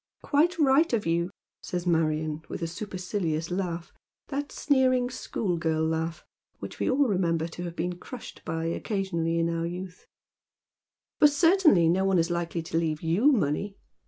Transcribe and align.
"Quite 0.23 0.57
right 0.57 0.91
of 0.93 1.05
you," 1.05 1.29
says 1.61 1.85
Marion, 1.85 2.41
with 2.49 2.63
a 2.63 2.67
supercilious 2.67 3.51
laugh— 3.51 3.93
that 4.29 4.51
sneering 4.51 5.11
school 5.11 5.57
girl 5.57 5.85
laugh, 5.85 6.25
which 6.57 6.79
we 6.79 6.89
all 6.89 7.07
remember 7.07 7.47
to 7.49 7.63
have 7.65 7.75
been 7.75 7.99
crushed 7.99 8.41
by 8.43 8.65
occasionally 8.65 9.37
in 9.37 9.47
our 9.47 9.67
youth, 9.67 10.07
—"for 11.19 11.27
certainly 11.27 11.87
no 11.87 12.03
one 12.03 12.17
is 12.17 12.31
likely 12.31 12.63
to 12.63 12.79
leave 12.79 13.03
you 13.03 13.31
money." 13.31 13.77